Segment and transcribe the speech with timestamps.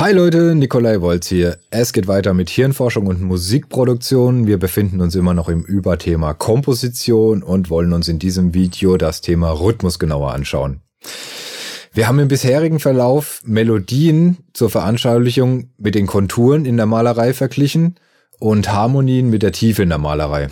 [0.00, 1.58] Hi Leute, Nikolai Wolz hier.
[1.68, 4.46] Es geht weiter mit Hirnforschung und Musikproduktion.
[4.46, 9.20] Wir befinden uns immer noch im Überthema Komposition und wollen uns in diesem Video das
[9.20, 10.80] Thema Rhythmus genauer anschauen.
[11.92, 17.96] Wir haben im bisherigen Verlauf Melodien zur Veranschaulichung mit den Konturen in der Malerei verglichen
[18.38, 20.48] und Harmonien mit der Tiefe in der Malerei.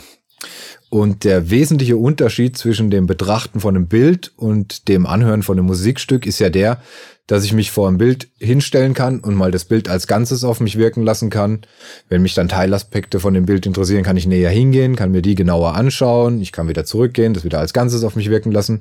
[0.90, 5.66] Und der wesentliche Unterschied zwischen dem Betrachten von einem Bild und dem Anhören von einem
[5.66, 6.80] Musikstück ist ja der,
[7.26, 10.60] dass ich mich vor ein Bild hinstellen kann und mal das Bild als Ganzes auf
[10.60, 11.60] mich wirken lassen kann.
[12.08, 15.34] Wenn mich dann Teilaspekte von dem Bild interessieren, kann ich näher hingehen, kann mir die
[15.34, 18.80] genauer anschauen, ich kann wieder zurückgehen, das wieder als Ganzes auf mich wirken lassen.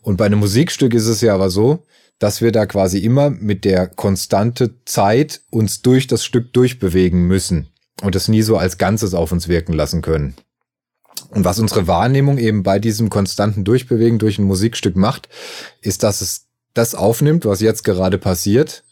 [0.00, 1.84] Und bei einem Musikstück ist es ja aber so,
[2.18, 7.68] dass wir da quasi immer mit der konstante Zeit uns durch das Stück durchbewegen müssen
[8.00, 10.34] und das nie so als Ganzes auf uns wirken lassen können.
[11.36, 15.28] Und was unsere Wahrnehmung eben bei diesem konstanten Durchbewegen durch ein Musikstück macht,
[15.82, 18.84] ist, dass es das aufnimmt, was jetzt gerade passiert,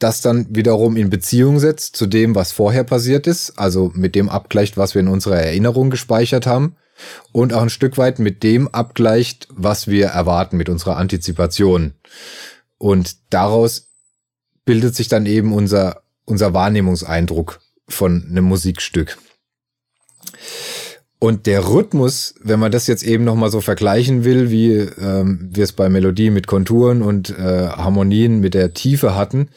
[0.00, 4.28] das dann wiederum in Beziehung setzt zu dem, was vorher passiert ist, also mit dem
[4.28, 6.74] abgleicht, was wir in unserer Erinnerung gespeichert haben
[7.30, 11.94] und auch ein Stück weit mit dem abgleicht, was wir erwarten, mit unserer Antizipation.
[12.78, 13.92] Und daraus
[14.64, 19.18] bildet sich dann eben unser, unser Wahrnehmungseindruck von einem Musikstück.
[21.22, 25.62] Und der Rhythmus, wenn man das jetzt eben nochmal so vergleichen will, wie ähm, wir
[25.62, 29.50] es bei Melodie mit Konturen und äh, Harmonien mit der Tiefe hatten,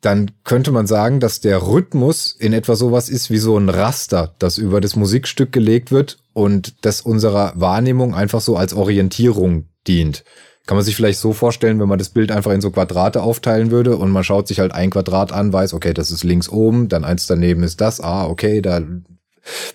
[0.00, 4.34] dann könnte man sagen, dass der Rhythmus in etwa sowas ist wie so ein Raster,
[4.38, 10.24] das über das Musikstück gelegt wird und das unserer Wahrnehmung einfach so als Orientierung dient.
[10.64, 13.70] Kann man sich vielleicht so vorstellen, wenn man das Bild einfach in so Quadrate aufteilen
[13.70, 16.88] würde und man schaut sich halt ein Quadrat an, weiß, okay, das ist links oben,
[16.88, 18.80] dann eins daneben ist das, ah, okay, da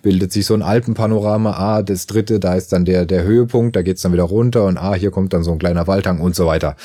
[0.01, 3.81] bildet sich so ein Alpenpanorama, ah, das dritte, da ist dann der, der Höhepunkt, da
[3.81, 6.45] geht's dann wieder runter und ah, hier kommt dann so ein kleiner Waldhang und so
[6.45, 6.75] weiter.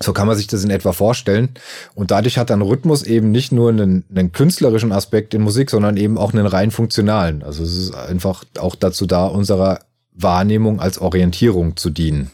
[0.00, 1.50] So kann man sich das in etwa vorstellen.
[1.94, 5.96] Und dadurch hat dann Rhythmus eben nicht nur einen, einen künstlerischen Aspekt in Musik, sondern
[5.96, 7.42] eben auch einen rein funktionalen.
[7.42, 9.80] Also es ist einfach auch dazu da, unserer
[10.12, 12.30] Wahrnehmung als Orientierung zu dienen.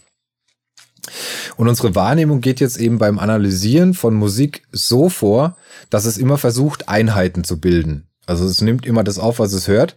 [1.56, 5.56] Und unsere Wahrnehmung geht jetzt eben beim Analysieren von Musik so vor,
[5.90, 8.08] dass es immer versucht, Einheiten zu bilden.
[8.26, 9.96] Also es nimmt immer das auf, was es hört,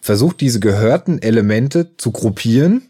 [0.00, 2.88] versucht diese gehörten Elemente zu gruppieren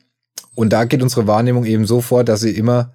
[0.55, 2.93] und da geht unsere Wahrnehmung eben so vor, dass sie immer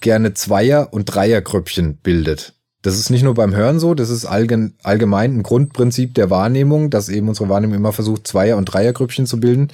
[0.00, 2.54] gerne Zweier- und Dreiergrüppchen bildet.
[2.82, 7.10] Das ist nicht nur beim Hören so, das ist allgemein ein Grundprinzip der Wahrnehmung, dass
[7.10, 9.68] eben unsere Wahrnehmung immer versucht, Zweier- und Dreiergrüppchen zu bilden,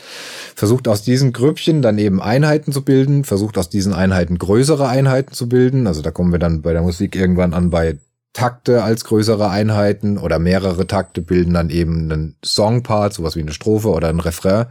[0.57, 5.35] versucht aus diesen Grüppchen dann eben Einheiten zu bilden, versucht aus diesen Einheiten größere Einheiten
[5.35, 5.87] zu bilden.
[5.87, 7.97] Also da kommen wir dann bei der Musik irgendwann an bei
[8.37, 13.55] Takte als größere Einheiten oder mehrere Takte bilden dann eben einen Songpart, sowas wie eine
[13.55, 14.67] Strophe oder ein Refrain.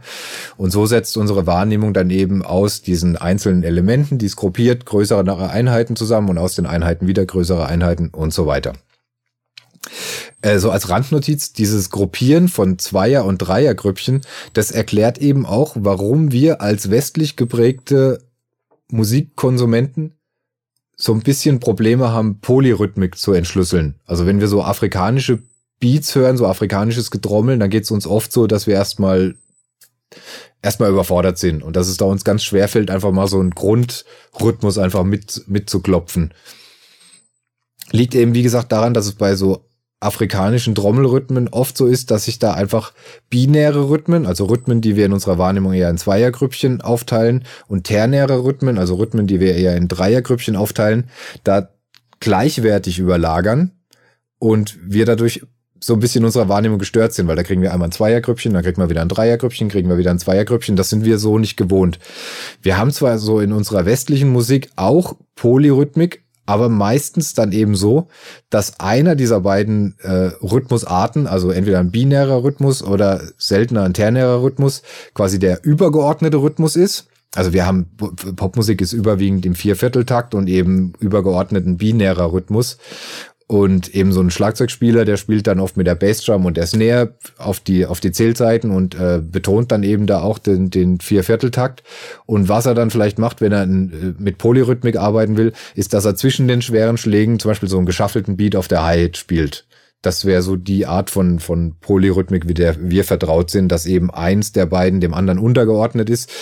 [0.56, 5.50] Und so setzt unsere Wahrnehmung dann eben aus diesen einzelnen Elementen, die es gruppiert, größere
[5.50, 8.74] Einheiten zusammen und aus den Einheiten wieder größere Einheiten und so weiter.
[10.42, 14.20] Äh, so als Randnotiz, dieses Gruppieren von Zweier- und Dreiergrüppchen,
[14.52, 18.20] das erklärt eben auch, warum wir als westlich geprägte
[18.92, 20.15] Musikkonsumenten
[20.96, 23.96] so ein bisschen Probleme haben, Polyrhythmik zu entschlüsseln.
[24.06, 25.42] Also wenn wir so afrikanische
[25.78, 29.34] Beats hören, so afrikanisches Getrommel, dann geht es uns oft so, dass wir erstmal
[30.62, 33.50] erstmal überfordert sind und dass es da uns ganz schwer fällt, einfach mal so einen
[33.50, 36.32] Grundrhythmus einfach mit mitzuklopfen.
[37.92, 39.68] Liegt eben, wie gesagt, daran, dass es bei so
[40.00, 42.92] afrikanischen Trommelrhythmen oft so ist, dass sich da einfach
[43.30, 48.44] binäre Rhythmen, also Rhythmen, die wir in unserer Wahrnehmung eher in Zweiergrüppchen aufteilen und ternäre
[48.44, 51.08] Rhythmen, also Rhythmen, die wir eher in Dreiergrüppchen aufteilen,
[51.44, 51.70] da
[52.20, 53.72] gleichwertig überlagern
[54.38, 55.42] und wir dadurch
[55.80, 58.52] so ein bisschen in unserer Wahrnehmung gestört sind, weil da kriegen wir einmal ein Zweiergrüppchen,
[58.52, 60.76] dann kriegen wir wieder ein Dreiergrüppchen, kriegen wir wieder ein Zweiergrüppchen.
[60.76, 61.98] Das sind wir so nicht gewohnt.
[62.62, 68.08] Wir haben zwar so in unserer westlichen Musik auch Polyrhythmik, aber meistens dann eben so,
[68.50, 74.42] dass einer dieser beiden äh, Rhythmusarten, also entweder ein binärer Rhythmus oder seltener ein ternärer
[74.42, 74.82] Rhythmus,
[75.14, 77.08] quasi der übergeordnete Rhythmus ist.
[77.34, 82.78] Also wir haben Popmusik ist überwiegend im Viervierteltakt und eben übergeordneten binärer Rhythmus.
[83.48, 87.14] Und eben so ein Schlagzeugspieler, der spielt dann oft mit der Bassdrum und der Snare
[87.38, 91.84] auf die, auf die Zählseiten und äh, betont dann eben da auch den, den Viervierteltakt.
[92.26, 95.94] Und was er dann vielleicht macht, wenn er in, äh, mit Polyrhythmik arbeiten will, ist,
[95.94, 99.16] dass er zwischen den schweren Schlägen zum Beispiel so einen geschaffelten Beat auf der Hi-Hat
[99.16, 99.68] spielt.
[100.02, 104.10] Das wäre so die Art von, von Polyrhythmik, wie der wir vertraut sind, dass eben
[104.10, 106.32] eins der beiden dem anderen untergeordnet ist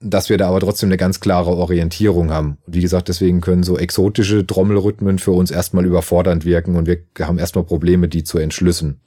[0.00, 2.58] dass wir da aber trotzdem eine ganz klare Orientierung haben.
[2.66, 6.98] Und wie gesagt, deswegen können so exotische Trommelrhythmen für uns erstmal überfordernd wirken und wir
[7.20, 9.00] haben erstmal Probleme, die zu entschlüssen.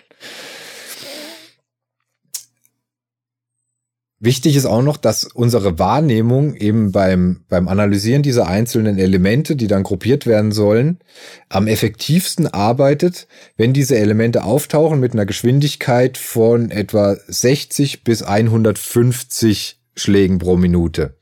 [4.22, 9.68] Wichtig ist auch noch, dass unsere Wahrnehmung eben beim, beim Analysieren dieser einzelnen Elemente, die
[9.68, 11.00] dann gruppiert werden sollen,
[11.48, 19.79] am effektivsten arbeitet, wenn diese Elemente auftauchen mit einer Geschwindigkeit von etwa 60 bis 150
[20.00, 21.16] Schlägen pro Minute.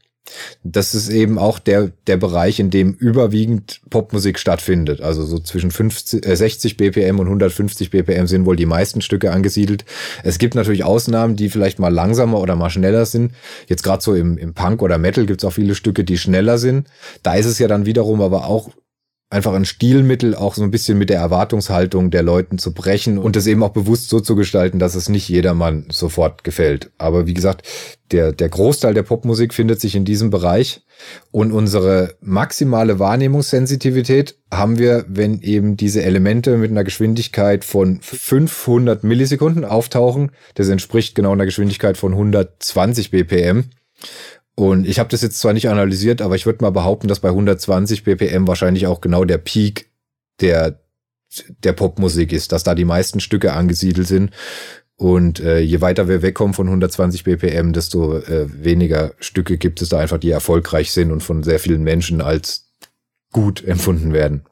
[0.64, 5.02] Das ist eben auch der, der Bereich, in dem überwiegend Popmusik stattfindet.
[5.02, 9.32] Also so zwischen 50, äh, 60 BPM und 150 BPM sind wohl die meisten Stücke
[9.32, 9.86] angesiedelt.
[10.24, 13.34] Es gibt natürlich Ausnahmen, die vielleicht mal langsamer oder mal schneller sind.
[13.68, 16.58] Jetzt gerade so im, im Punk oder Metal gibt es auch viele Stücke, die schneller
[16.58, 16.88] sind.
[17.24, 18.72] Da ist es ja dann wiederum aber auch
[19.30, 23.36] einfach ein Stilmittel, auch so ein bisschen mit der Erwartungshaltung der Leuten zu brechen und
[23.36, 26.92] es eben auch bewusst so zu gestalten, dass es nicht jedermann sofort gefällt.
[26.98, 27.68] Aber wie gesagt,
[28.12, 30.86] der, der Großteil der Popmusik findet sich in diesem Bereich
[31.32, 39.04] und unsere maximale Wahrnehmungssensitivität haben wir, wenn eben diese Elemente mit einer Geschwindigkeit von 500
[39.04, 40.32] Millisekunden auftauchen.
[40.56, 43.66] Das entspricht genau einer Geschwindigkeit von 120 BPM.
[44.60, 47.30] Und ich habe das jetzt zwar nicht analysiert, aber ich würde mal behaupten, dass bei
[47.30, 49.92] 120 BPM wahrscheinlich auch genau der Peak
[50.42, 50.80] der,
[51.64, 54.32] der Popmusik ist, dass da die meisten Stücke angesiedelt sind.
[54.96, 59.90] Und äh, je weiter wir wegkommen von 120 BPM, desto äh, weniger Stücke gibt es
[59.90, 62.72] da einfach, die erfolgreich sind und von sehr vielen Menschen als
[63.32, 64.44] gut empfunden werden.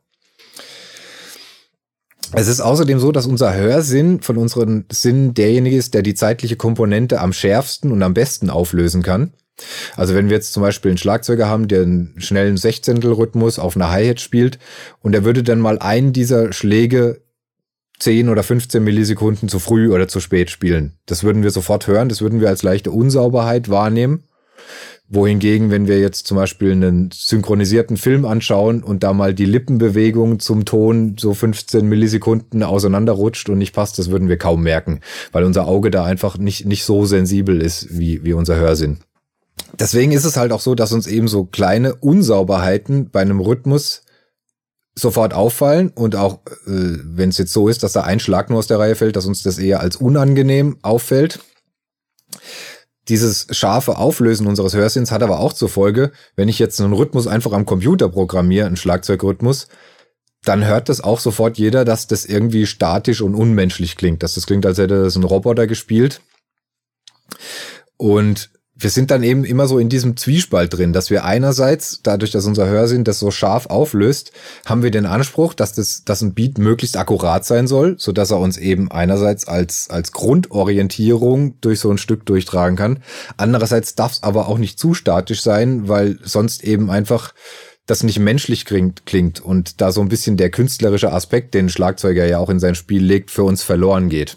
[2.31, 6.57] Es ist außerdem so, dass unser Hörsinn von unseren Sinnen derjenige ist, der die zeitliche
[6.57, 9.33] Komponente am schärfsten und am besten auflösen kann.
[9.95, 13.91] Also wenn wir jetzt zum Beispiel einen Schlagzeuger haben, der einen schnellen Sechzehntel-Rhythmus auf einer
[13.91, 14.59] Hi-Hat spielt
[15.01, 17.21] und er würde dann mal einen dieser Schläge
[17.99, 20.97] 10 oder 15 Millisekunden zu früh oder zu spät spielen.
[21.05, 24.23] Das würden wir sofort hören, das würden wir als leichte Unsauberheit wahrnehmen.
[25.07, 30.39] Wohingegen, wenn wir jetzt zum Beispiel einen synchronisierten Film anschauen und da mal die Lippenbewegung
[30.39, 35.43] zum Ton so 15 Millisekunden auseinanderrutscht und nicht passt, das würden wir kaum merken, weil
[35.43, 38.97] unser Auge da einfach nicht, nicht so sensibel ist wie, wie unser Hörsinn.
[39.79, 44.01] Deswegen ist es halt auch so, dass uns eben so kleine Unsauberheiten bei einem Rhythmus
[44.97, 48.59] sofort auffallen und auch äh, wenn es jetzt so ist, dass da ein Schlag nur
[48.59, 51.39] aus der Reihe fällt, dass uns das eher als unangenehm auffällt.
[53.09, 57.27] Dieses scharfe Auflösen unseres Hörsinns hat aber auch zur Folge, wenn ich jetzt einen Rhythmus
[57.27, 59.67] einfach am Computer programmiere, einen Schlagzeugrhythmus,
[60.43, 64.45] dann hört das auch sofort jeder, dass das irgendwie statisch und unmenschlich klingt, dass das
[64.45, 66.21] klingt, als hätte das ein Roboter gespielt.
[67.97, 72.31] Und wir sind dann eben immer so in diesem Zwiespalt drin, dass wir einerseits, dadurch,
[72.31, 74.33] dass unser Hörsinn das so scharf auflöst,
[74.65, 78.31] haben wir den Anspruch, dass das, dass ein Beat möglichst akkurat sein soll, so dass
[78.31, 82.99] er uns eben einerseits als, als Grundorientierung durch so ein Stück durchtragen kann.
[83.37, 87.33] Andererseits darf es aber auch nicht zu statisch sein, weil sonst eben einfach
[87.85, 92.25] das nicht menschlich klingt, klingt und da so ein bisschen der künstlerische Aspekt, den Schlagzeuger
[92.25, 94.35] ja auch in sein Spiel legt, für uns verloren geht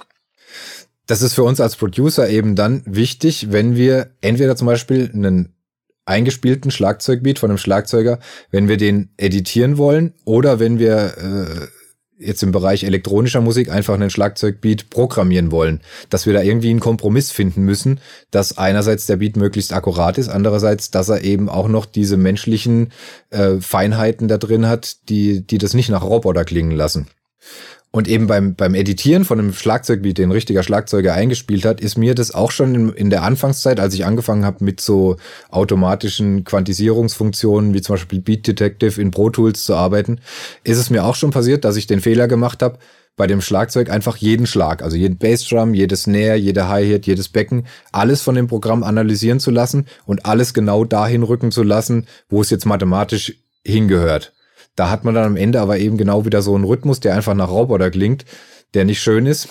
[1.08, 5.54] das ist für uns als Producer eben dann wichtig, wenn wir entweder zum Beispiel einen
[6.04, 8.18] eingespielten Schlagzeugbeat von einem Schlagzeuger,
[8.50, 11.66] wenn wir den editieren wollen oder wenn wir äh,
[12.18, 16.80] jetzt im Bereich elektronischer Musik einfach einen Schlagzeugbeat programmieren wollen, dass wir da irgendwie einen
[16.80, 18.00] Kompromiss finden müssen,
[18.30, 22.92] dass einerseits der Beat möglichst akkurat ist, andererseits, dass er eben auch noch diese menschlichen
[23.30, 27.08] äh, Feinheiten da drin hat, die, die das nicht nach Roboter klingen lassen.
[27.90, 31.96] Und eben beim, beim Editieren von einem Schlagzeugbeat, den ein richtiger Schlagzeuger eingespielt hat, ist
[31.96, 35.16] mir das auch schon in, in der Anfangszeit, als ich angefangen habe mit so
[35.50, 40.20] automatischen Quantisierungsfunktionen, wie zum Beispiel Beat Detective in Pro Tools zu arbeiten,
[40.64, 42.78] ist es mir auch schon passiert, dass ich den Fehler gemacht habe,
[43.16, 47.66] bei dem Schlagzeug einfach jeden Schlag, also jeden Bassdrum, jedes Snare, jede Hi-Hat, jedes Becken,
[47.90, 52.42] alles von dem Programm analysieren zu lassen und alles genau dahin rücken zu lassen, wo
[52.42, 53.34] es jetzt mathematisch
[53.64, 54.32] hingehört.
[54.78, 57.34] Da hat man dann am Ende aber eben genau wieder so einen Rhythmus, der einfach
[57.34, 58.24] nach Roboter klingt,
[58.74, 59.48] der nicht schön ist.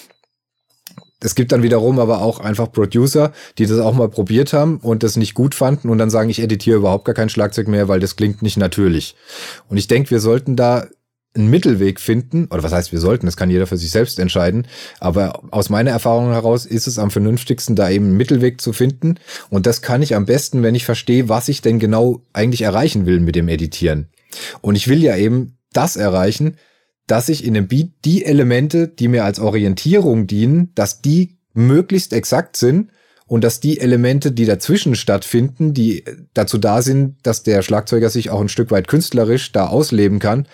[1.19, 5.03] Es gibt dann wiederum aber auch einfach Producer, die das auch mal probiert haben und
[5.03, 7.99] das nicht gut fanden und dann sagen, ich editiere überhaupt gar kein Schlagzeug mehr, weil
[7.99, 9.15] das klingt nicht natürlich.
[9.67, 10.87] Und ich denke, wir sollten da
[11.35, 14.65] einen Mittelweg finden, oder was heißt wir sollten, das kann jeder für sich selbst entscheiden,
[15.01, 19.15] aber aus meiner Erfahrung heraus ist es am vernünftigsten, da eben einen Mittelweg zu finden
[19.49, 23.05] und das kann ich am besten, wenn ich verstehe, was ich denn genau eigentlich erreichen
[23.05, 24.07] will mit dem Editieren.
[24.61, 26.57] Und ich will ja eben das erreichen,
[27.07, 32.13] dass ich in dem Beat die Elemente, die mir als Orientierung dienen, dass die möglichst
[32.13, 32.91] exakt sind
[33.25, 36.03] und dass die Elemente, die dazwischen stattfinden, die
[36.33, 40.47] dazu da sind, dass der Schlagzeuger sich auch ein Stück weit künstlerisch da ausleben kann,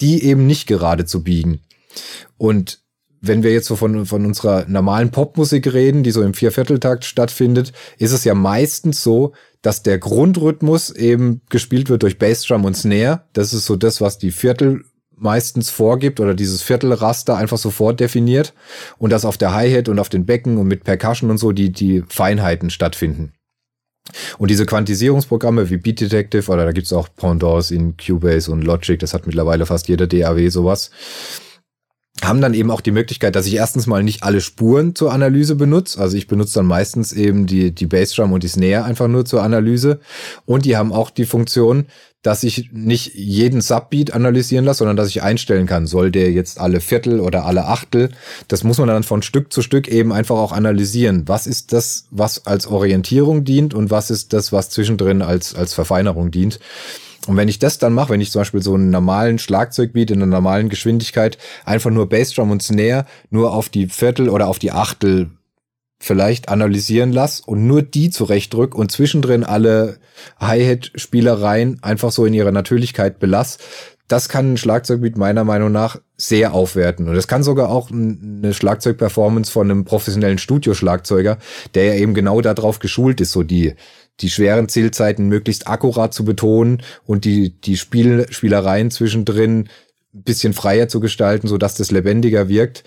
[0.00, 1.60] die eben nicht gerade zu biegen.
[2.36, 2.80] Und
[3.20, 7.72] wenn wir jetzt so von, von unserer normalen Popmusik reden, die so im Viervierteltakt stattfindet,
[7.98, 9.32] ist es ja meistens so,
[9.62, 13.22] dass der Grundrhythmus eben gespielt wird durch Bassdrum und Snare.
[13.32, 14.84] Das ist so das, was die Viertel
[15.16, 18.52] meistens vorgibt oder dieses Viertelraster einfach sofort definiert
[18.98, 21.72] und dass auf der Hi-Hat und auf den Becken und mit Percussion und so die,
[21.72, 23.32] die Feinheiten stattfinden.
[24.38, 28.98] Und diese Quantisierungsprogramme wie Beat Detective oder da gibt's auch Pendants in Cubase und Logic,
[28.98, 30.90] das hat mittlerweile fast jeder DAW sowas,
[32.22, 35.54] haben dann eben auch die Möglichkeit, dass ich erstens mal nicht alle Spuren zur Analyse
[35.54, 36.00] benutze.
[36.00, 39.42] Also ich benutze dann meistens eben die, die Bassdrum und die Snare einfach nur zur
[39.42, 40.00] Analyse.
[40.46, 41.86] Und die haben auch die Funktion,
[42.22, 46.58] dass ich nicht jeden Subbeat analysieren lasse, sondern dass ich einstellen kann, soll der jetzt
[46.58, 48.10] alle Viertel oder alle Achtel.
[48.48, 51.22] Das muss man dann von Stück zu Stück eben einfach auch analysieren.
[51.26, 55.72] Was ist das, was als Orientierung dient und was ist das, was zwischendrin als, als
[55.74, 56.58] Verfeinerung dient?
[57.26, 60.22] Und wenn ich das dann mache, wenn ich zum Beispiel so einen normalen Schlagzeugbeat in
[60.22, 64.72] einer normalen Geschwindigkeit einfach nur Bassdrum und Snare nur auf die Viertel oder auf die
[64.72, 65.30] Achtel
[65.98, 69.98] vielleicht analysieren lasse und nur die zurechtdrück und zwischendrin alle
[70.38, 73.58] Hi-Hat-Spielereien einfach so in ihrer Natürlichkeit belass,
[74.08, 77.08] das kann ein Schlagzeugbeat meiner Meinung nach sehr aufwerten.
[77.08, 81.38] Und das kann sogar auch eine Schlagzeugperformance von einem professionellen Studioschlagzeuger,
[81.74, 83.74] der ja eben genau darauf geschult ist, so die,
[84.20, 89.68] die schweren Zielzeiten möglichst akkurat zu betonen und die, die Spiel, Spielereien zwischendrin
[90.14, 92.84] ein bisschen freier zu gestalten, so dass das lebendiger wirkt.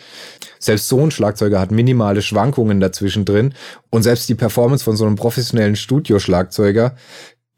[0.57, 3.53] Selbst so ein Schlagzeuger hat minimale Schwankungen dazwischen drin
[3.89, 6.95] und selbst die Performance von so einem professionellen Studioschlagzeuger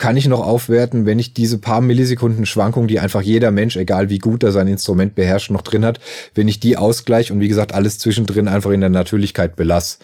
[0.01, 4.09] kann ich noch aufwerten, wenn ich diese paar Millisekunden Schwankung, die einfach jeder Mensch, egal
[4.09, 5.99] wie gut er sein Instrument beherrscht, noch drin hat,
[6.33, 9.99] wenn ich die ausgleiche und wie gesagt alles zwischendrin einfach in der Natürlichkeit belasse.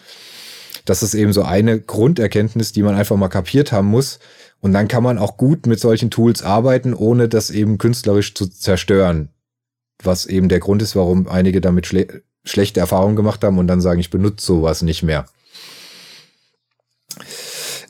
[0.88, 4.20] Das ist eben so eine Grunderkenntnis, die man einfach mal kapiert haben muss.
[4.60, 8.46] Und dann kann man auch gut mit solchen Tools arbeiten, ohne das eben künstlerisch zu
[8.46, 9.28] zerstören.
[10.02, 13.82] Was eben der Grund ist, warum einige damit schle schlechte Erfahrungen gemacht haben und dann
[13.82, 15.26] sagen, ich benutze sowas nicht mehr.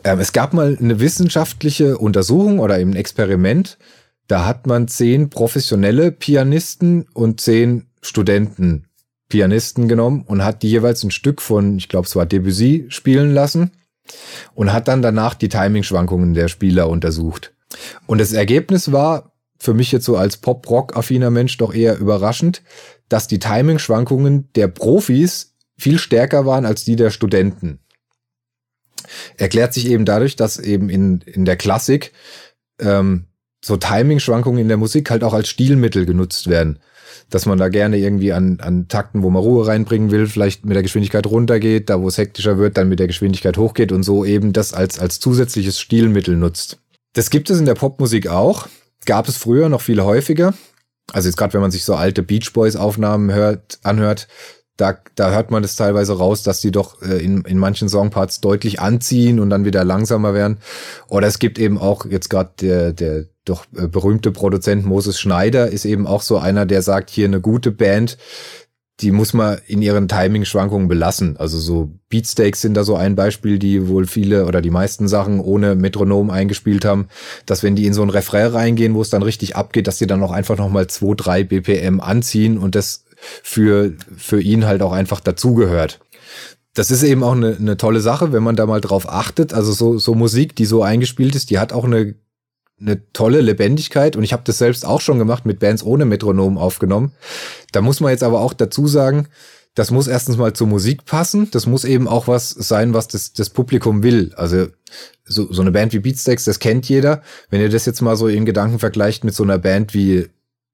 [0.02, 3.78] Ähm, es gab mal eine wissenschaftliche Untersuchung oder eben ein Experiment.
[4.26, 8.87] Da hat man zehn professionelle Pianisten und zehn Studenten
[9.28, 13.32] Pianisten genommen und hat die jeweils ein Stück von, ich glaube, es war Debussy spielen
[13.32, 13.72] lassen
[14.54, 17.52] und hat dann danach die Timing-Schwankungen der Spieler untersucht.
[18.06, 22.62] Und das Ergebnis war für mich jetzt so als Pop-Rock-affiner Mensch doch eher überraschend,
[23.08, 27.80] dass die Timing-Schwankungen der Profis viel stärker waren als die der Studenten.
[29.36, 32.12] Erklärt sich eben dadurch, dass eben in, in der Klassik
[32.80, 33.26] ähm,
[33.64, 36.78] so Timing-Schwankungen in der Musik halt auch als Stilmittel genutzt werden.
[37.30, 40.74] Dass man da gerne irgendwie an, an Takten, wo man Ruhe reinbringen will, vielleicht mit
[40.74, 44.24] der Geschwindigkeit runtergeht, da wo es hektischer wird, dann mit der Geschwindigkeit hochgeht und so
[44.24, 46.78] eben das als, als zusätzliches Stilmittel nutzt.
[47.12, 48.68] Das gibt es in der Popmusik auch.
[49.04, 50.54] Gab es früher noch viel häufiger.
[51.12, 54.28] Also jetzt gerade, wenn man sich so alte Beach Boys Aufnahmen hört, anhört,
[54.78, 58.40] da, da hört man es teilweise raus, dass die doch äh, in, in manchen Songparts
[58.40, 60.58] deutlich anziehen und dann wieder langsamer werden.
[61.08, 65.68] Oder es gibt eben auch jetzt gerade der, der doch äh, berühmte Produzent Moses Schneider
[65.68, 68.18] ist eben auch so einer, der sagt, hier eine gute Band,
[69.00, 71.36] die muss man in ihren Timing-Schwankungen belassen.
[71.36, 75.40] Also so Beatsteaks sind da so ein Beispiel, die wohl viele oder die meisten Sachen
[75.40, 77.08] ohne Metronom eingespielt haben,
[77.46, 80.06] dass wenn die in so ein Refrain reingehen, wo es dann richtig abgeht, dass die
[80.06, 83.04] dann auch einfach nochmal zwei, drei BPM anziehen und das
[83.42, 86.00] für, für ihn halt auch einfach dazugehört.
[86.74, 89.52] Das ist eben auch eine, eine tolle Sache, wenn man da mal drauf achtet.
[89.52, 92.14] Also so, so Musik, die so eingespielt ist, die hat auch eine,
[92.80, 94.14] eine tolle Lebendigkeit.
[94.16, 97.12] Und ich habe das selbst auch schon gemacht mit Bands ohne Metronom aufgenommen.
[97.72, 99.26] Da muss man jetzt aber auch dazu sagen,
[99.74, 101.50] das muss erstens mal zur Musik passen.
[101.50, 104.32] Das muss eben auch was sein, was das, das Publikum will.
[104.36, 104.66] Also
[105.24, 107.22] so, so eine Band wie Beatsteaks, das kennt jeder.
[107.50, 110.28] Wenn ihr das jetzt mal so in Gedanken vergleicht mit so einer Band wie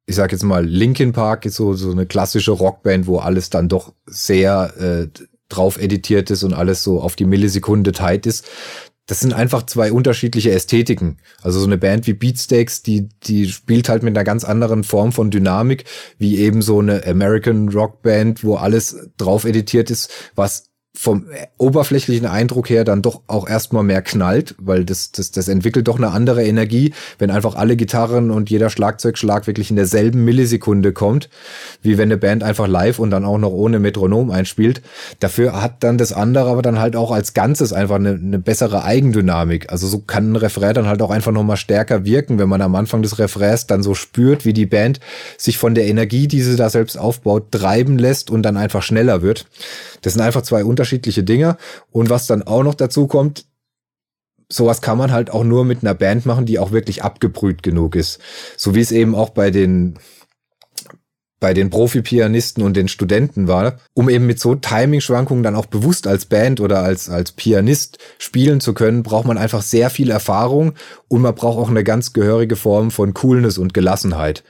[0.06, 3.68] ich sag jetzt mal, Linkin Park ist so, so eine klassische Rockband, wo alles dann
[3.68, 8.46] doch sehr äh, drauf editiert ist und alles so auf die Millisekunde tight ist.
[9.06, 11.18] Das sind einfach zwei unterschiedliche Ästhetiken.
[11.42, 15.12] Also so eine Band wie Beatsteaks, die, die spielt halt mit einer ganz anderen Form
[15.12, 15.84] von Dynamik,
[16.16, 21.26] wie eben so eine American Rockband, wo alles drauf editiert ist, was vom
[21.58, 25.98] oberflächlichen Eindruck her dann doch auch erstmal mehr knallt, weil das, das, das entwickelt doch
[25.98, 31.28] eine andere Energie, wenn einfach alle Gitarren und jeder Schlagzeugschlag wirklich in derselben Millisekunde kommt,
[31.82, 34.82] wie wenn eine Band einfach live und dann auch noch ohne Metronom einspielt.
[35.18, 38.84] Dafür hat dann das andere aber dann halt auch als Ganzes einfach eine, eine bessere
[38.84, 39.72] Eigendynamik.
[39.72, 42.76] Also so kann ein Refrain dann halt auch einfach nochmal stärker wirken, wenn man am
[42.76, 45.00] Anfang des Refrains dann so spürt, wie die Band
[45.38, 49.22] sich von der Energie, die sie da selbst aufbaut, treiben lässt und dann einfach schneller
[49.22, 49.46] wird.
[50.04, 51.56] Das sind einfach zwei unterschiedliche Dinge.
[51.90, 53.46] Und was dann auch noch dazu kommt,
[54.50, 57.96] sowas kann man halt auch nur mit einer Band machen, die auch wirklich abgebrüht genug
[57.96, 58.20] ist.
[58.56, 59.98] So wie es eben auch bei den
[61.40, 66.06] bei den Profi-Pianisten und den Studenten war, um eben mit so Timing-Schwankungen dann auch bewusst
[66.06, 70.72] als Band oder als, als Pianist spielen zu können, braucht man einfach sehr viel Erfahrung
[71.08, 74.42] und man braucht auch eine ganz gehörige Form von Coolness und Gelassenheit.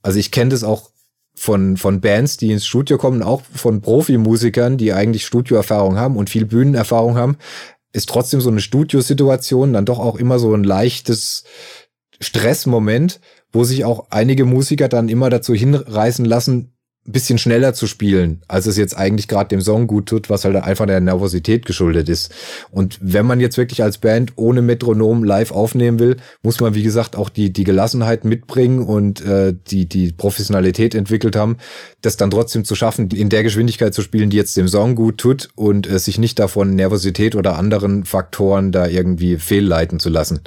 [0.00, 0.90] Also ich kenne das auch
[1.38, 6.30] von, von Bands, die ins Studio kommen, auch von Profimusikern, die eigentlich Studioerfahrung haben und
[6.30, 7.36] viel Bühnenerfahrung haben,
[7.92, 11.44] ist trotzdem so eine Studiosituation dann doch auch immer so ein leichtes
[12.20, 13.20] Stressmoment,
[13.52, 16.74] wo sich auch einige Musiker dann immer dazu hinreißen lassen,
[17.12, 20.56] bisschen schneller zu spielen, als es jetzt eigentlich gerade dem Song gut tut, was halt
[20.56, 22.32] einfach der Nervosität geschuldet ist.
[22.70, 26.82] Und wenn man jetzt wirklich als Band ohne Metronom live aufnehmen will, muss man, wie
[26.82, 31.56] gesagt, auch die, die Gelassenheit mitbringen und äh, die, die Professionalität entwickelt haben,
[32.02, 35.18] das dann trotzdem zu schaffen, in der Geschwindigkeit zu spielen, die jetzt dem Song gut
[35.18, 40.40] tut und äh, sich nicht davon Nervosität oder anderen Faktoren da irgendwie fehlleiten zu lassen.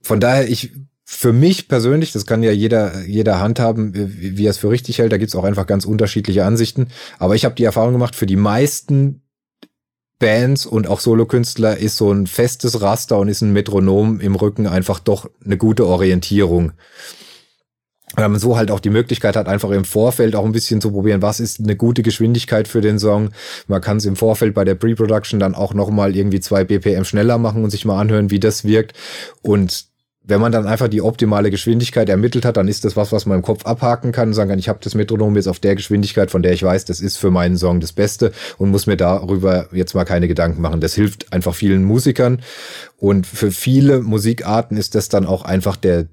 [0.00, 0.72] Von daher, ich
[1.06, 4.98] für mich persönlich, das kann ja jeder, jeder handhaben, wie, wie er es für richtig
[4.98, 6.88] hält, da gibt's auch einfach ganz unterschiedliche Ansichten.
[7.18, 9.20] Aber ich habe die Erfahrung gemacht, für die meisten
[10.18, 14.66] Bands und auch Solokünstler ist so ein festes Raster und ist ein Metronom im Rücken
[14.66, 16.72] einfach doch eine gute Orientierung.
[18.14, 20.92] Weil man so halt auch die Möglichkeit hat, einfach im Vorfeld auch ein bisschen zu
[20.92, 23.30] probieren, was ist eine gute Geschwindigkeit für den Song.
[23.66, 27.36] Man kann es im Vorfeld bei der Pre-Production dann auch nochmal irgendwie zwei BPM schneller
[27.36, 28.96] machen und sich mal anhören, wie das wirkt.
[29.42, 29.93] Und
[30.26, 33.38] wenn man dann einfach die optimale Geschwindigkeit ermittelt hat, dann ist das was, was man
[33.38, 36.30] im Kopf abhaken kann und sagen kann, ich habe das Metronom jetzt auf der Geschwindigkeit,
[36.30, 39.68] von der ich weiß, das ist für meinen Song das Beste und muss mir darüber
[39.72, 40.80] jetzt mal keine Gedanken machen.
[40.80, 42.40] Das hilft einfach vielen Musikern
[42.96, 46.06] und für viele Musikarten ist das dann auch einfach der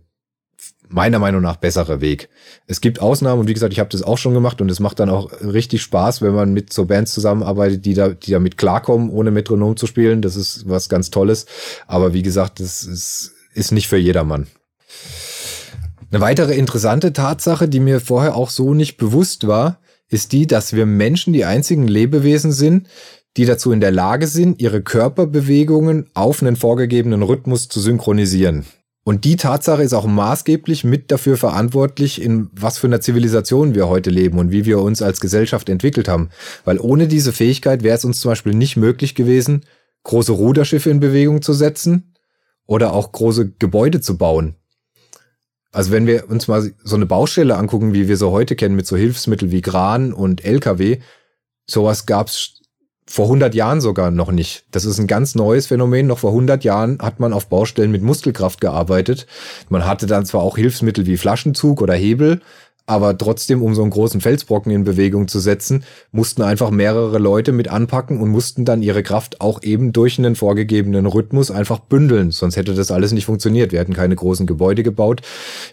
[0.89, 2.27] meiner Meinung nach bessere Weg.
[2.67, 4.99] Es gibt Ausnahmen und wie gesagt, ich habe das auch schon gemacht und es macht
[4.99, 9.09] dann auch richtig Spaß, wenn man mit so Bands zusammenarbeitet, die da die damit klarkommen,
[9.09, 10.21] ohne Metronom zu spielen.
[10.21, 11.45] Das ist was ganz Tolles.
[11.87, 14.47] Aber wie gesagt, das ist ist nicht für jedermann.
[16.11, 19.79] Eine weitere interessante Tatsache, die mir vorher auch so nicht bewusst war,
[20.09, 22.87] ist die, dass wir Menschen die einzigen Lebewesen sind,
[23.37, 28.65] die dazu in der Lage sind, ihre Körperbewegungen auf einen vorgegebenen Rhythmus zu synchronisieren.
[29.03, 33.87] Und die Tatsache ist auch maßgeblich mit dafür verantwortlich, in was für einer Zivilisation wir
[33.87, 36.29] heute leben und wie wir uns als Gesellschaft entwickelt haben.
[36.65, 39.61] Weil ohne diese Fähigkeit wäre es uns zum Beispiel nicht möglich gewesen,
[40.03, 42.10] große Ruderschiffe in Bewegung zu setzen
[42.71, 44.55] oder auch große Gebäude zu bauen.
[45.73, 48.87] Also wenn wir uns mal so eine Baustelle angucken, wie wir sie heute kennen, mit
[48.87, 50.99] so Hilfsmitteln wie Kran und LKW,
[51.69, 52.61] sowas gab's
[53.05, 54.63] vor 100 Jahren sogar noch nicht.
[54.71, 56.07] Das ist ein ganz neues Phänomen.
[56.07, 59.27] Noch vor 100 Jahren hat man auf Baustellen mit Muskelkraft gearbeitet.
[59.67, 62.39] Man hatte dann zwar auch Hilfsmittel wie Flaschenzug oder Hebel,
[62.85, 67.51] aber trotzdem, um so einen großen Felsbrocken in Bewegung zu setzen, mussten einfach mehrere Leute
[67.51, 72.31] mit anpacken und mussten dann ihre Kraft auch eben durch einen vorgegebenen Rhythmus einfach bündeln.
[72.31, 73.71] Sonst hätte das alles nicht funktioniert.
[73.71, 75.21] Wir hätten keine großen Gebäude gebaut.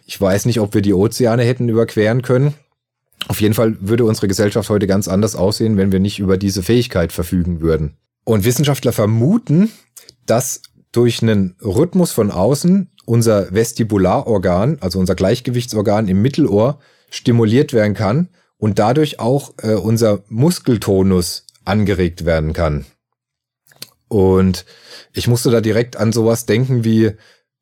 [0.06, 2.54] Ich weiß nicht, ob wir die Ozeane hätten überqueren können.
[3.26, 6.62] Auf jeden Fall würde unsere Gesellschaft heute ganz anders aussehen, wenn wir nicht über diese
[6.62, 7.96] Fähigkeit verfügen würden.
[8.24, 9.72] Und Wissenschaftler vermuten,
[10.26, 16.78] dass durch einen Rhythmus von außen unser Vestibularorgan, also unser Gleichgewichtsorgan im Mittelohr,
[17.10, 22.86] stimuliert werden kann und dadurch auch äh, unser Muskeltonus angeregt werden kann.
[24.08, 24.64] Und
[25.12, 27.12] ich musste da direkt an sowas denken, wie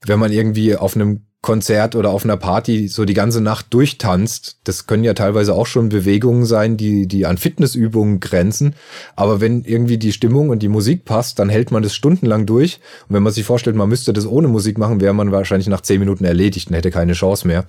[0.05, 4.59] wenn man irgendwie auf einem Konzert oder auf einer Party so die ganze Nacht durchtanzt.
[4.65, 8.75] Das können ja teilweise auch schon Bewegungen sein, die, die an Fitnessübungen grenzen.
[9.15, 12.81] Aber wenn irgendwie die Stimmung und die Musik passt, dann hält man das stundenlang durch.
[13.09, 15.83] Und wenn man sich vorstellt, man müsste das ohne Musik machen, wäre man wahrscheinlich nach
[15.83, 17.65] zehn Minuten erledigt und hätte keine Chance mehr.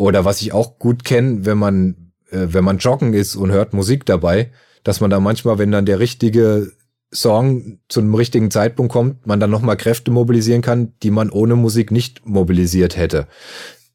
[0.00, 3.74] Oder was ich auch gut kenne, wenn man, äh, wenn man joggen ist und hört
[3.74, 4.50] Musik dabei,
[4.82, 6.72] dass man da manchmal, wenn dann der richtige
[7.12, 11.54] Song zu einem richtigen Zeitpunkt kommt, man dann nochmal Kräfte mobilisieren kann, die man ohne
[11.54, 13.26] Musik nicht mobilisiert hätte.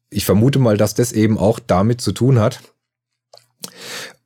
[0.08, 2.60] Ich vermute mal, dass das eben auch damit zu tun hat.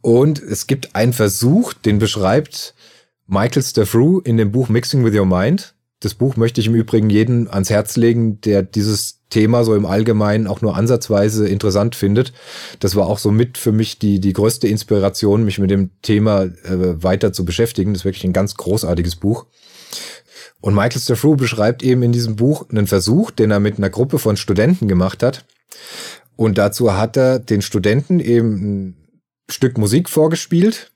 [0.02, 2.74] Und es gibt einen Versuch, den beschreibt
[3.26, 5.74] Michael Staffrew in dem Buch Mixing with Your Mind.
[6.00, 9.86] Das Buch möchte ich im Übrigen jeden ans Herz legen, der dieses Thema so im
[9.86, 12.32] Allgemeinen auch nur ansatzweise interessant findet.
[12.80, 16.42] Das war auch so mit für mich die, die größte Inspiration, mich mit dem Thema
[16.42, 17.92] äh, weiter zu beschäftigen.
[17.92, 19.46] Das ist wirklich ein ganz großartiges Buch.
[20.60, 24.18] Und Michael Staffrew beschreibt eben in diesem Buch einen Versuch, den er mit einer Gruppe
[24.18, 25.46] von Studenten gemacht hat.
[26.36, 28.96] Und dazu hat er den Studenten eben ein
[29.50, 30.92] Stück Musik vorgespielt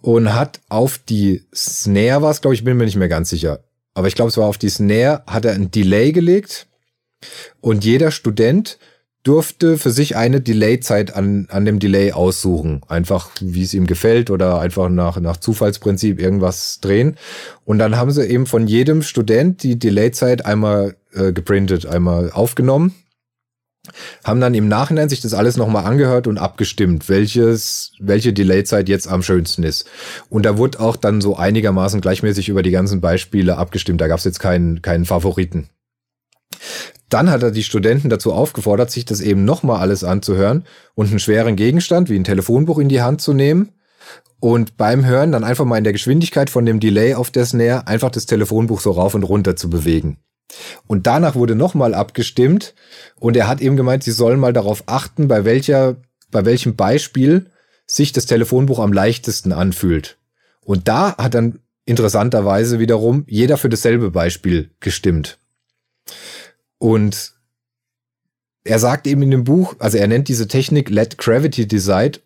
[0.00, 3.64] und hat auf die Snare was, glaube ich, bin mir nicht mehr ganz sicher.
[3.94, 6.68] Aber ich glaube, es war auf die Snare, hat er ein Delay gelegt
[7.60, 8.78] und jeder Student
[9.28, 12.80] durfte für sich eine Delay-Zeit an, an dem Delay aussuchen.
[12.88, 17.16] Einfach, wie es ihm gefällt oder einfach nach, nach Zufallsprinzip irgendwas drehen.
[17.64, 22.94] Und dann haben sie eben von jedem Student die Delay-Zeit einmal äh, geprintet, einmal aufgenommen.
[24.24, 29.08] Haben dann im Nachhinein sich das alles nochmal angehört und abgestimmt, welches, welche Delay-Zeit jetzt
[29.08, 29.86] am schönsten ist.
[30.28, 34.00] Und da wurde auch dann so einigermaßen gleichmäßig über die ganzen Beispiele abgestimmt.
[34.00, 35.68] Da gab es jetzt keinen, keinen Favoriten.
[37.08, 41.18] Dann hat er die Studenten dazu aufgefordert, sich das eben nochmal alles anzuhören und einen
[41.18, 43.72] schweren Gegenstand wie ein Telefonbuch in die Hand zu nehmen
[44.40, 47.86] und beim Hören dann einfach mal in der Geschwindigkeit von dem Delay auf der Snare
[47.86, 50.18] einfach das Telefonbuch so rauf und runter zu bewegen.
[50.86, 52.74] Und danach wurde nochmal abgestimmt
[53.16, 55.96] und er hat eben gemeint, sie sollen mal darauf achten, bei welcher,
[56.30, 57.50] bei welchem Beispiel
[57.86, 60.18] sich das Telefonbuch am leichtesten anfühlt.
[60.60, 65.38] Und da hat dann interessanterweise wiederum jeder für dasselbe Beispiel gestimmt.
[66.78, 67.34] Und
[68.64, 72.20] er sagt eben in dem Buch, also er nennt diese Technik Let Gravity Decide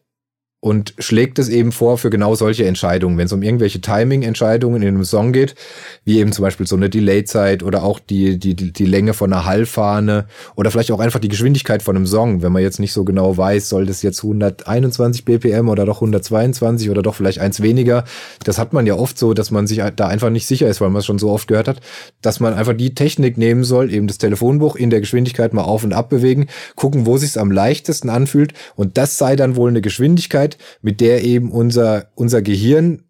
[0.64, 4.88] und schlägt es eben vor für genau solche Entscheidungen, wenn es um irgendwelche Timing-Entscheidungen in
[4.94, 5.56] einem Song geht,
[6.04, 9.44] wie eben zum Beispiel so eine Delay-Zeit oder auch die, die, die Länge von einer
[9.44, 13.02] Hallfahne oder vielleicht auch einfach die Geschwindigkeit von einem Song, wenn man jetzt nicht so
[13.02, 18.04] genau weiß, soll das jetzt 121 BPM oder doch 122 oder doch vielleicht eins weniger.
[18.44, 20.90] Das hat man ja oft so, dass man sich da einfach nicht sicher ist, weil
[20.90, 21.80] man es schon so oft gehört hat,
[22.20, 25.82] dass man einfach die Technik nehmen soll, eben das Telefonbuch in der Geschwindigkeit mal auf
[25.82, 26.46] und ab bewegen,
[26.76, 28.52] gucken, wo sich's am leichtesten anfühlt.
[28.76, 33.04] Und das sei dann wohl eine Geschwindigkeit, Geschwindigkeit, mit der eben unser, unser Gehirn,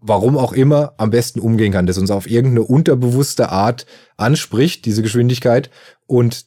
[0.00, 5.02] warum auch immer, am besten umgehen kann, das uns auf irgendeine unterbewusste Art anspricht, diese
[5.02, 5.70] Geschwindigkeit.
[6.06, 6.46] Und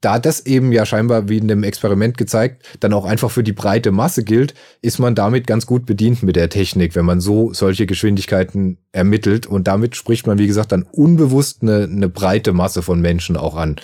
[0.00, 3.52] da das eben ja scheinbar wie in dem Experiment gezeigt, dann auch einfach für die
[3.52, 7.52] breite Masse gilt, ist man damit ganz gut bedient mit der Technik, wenn man so
[7.54, 9.46] solche Geschwindigkeiten ermittelt.
[9.46, 13.56] Und damit spricht man, wie gesagt, dann unbewusst eine, eine breite Masse von Menschen auch
[13.56, 13.76] an.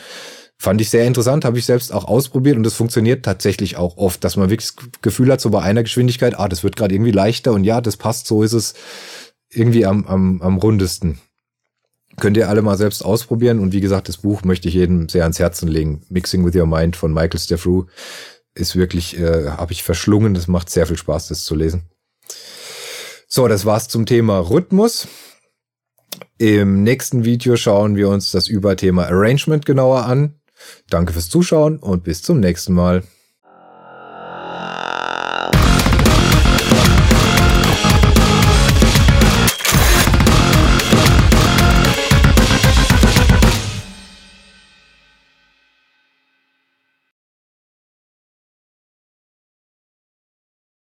[0.62, 4.22] Fand ich sehr interessant, habe ich selbst auch ausprobiert und es funktioniert tatsächlich auch oft,
[4.22, 7.12] dass man wirklich das Gefühl hat, so bei einer Geschwindigkeit, ah, das wird gerade irgendwie
[7.12, 8.74] leichter und ja, das passt, so ist es
[9.48, 11.18] irgendwie am, am, am rundesten.
[12.18, 15.22] Könnt ihr alle mal selbst ausprobieren und wie gesagt, das Buch möchte ich jedem sehr
[15.22, 16.02] ans Herzen legen.
[16.10, 17.86] Mixing with Your Mind von Michael Steffrew
[18.52, 21.84] ist wirklich, äh, habe ich verschlungen, das macht sehr viel Spaß, das zu lesen.
[23.28, 25.08] So, das war's zum Thema Rhythmus.
[26.36, 30.39] Im nächsten Video schauen wir uns das Überthema Arrangement genauer an.
[30.88, 33.02] Danke fürs Zuschauen und bis zum nächsten Mal.